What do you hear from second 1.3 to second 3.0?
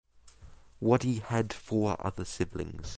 four other siblings.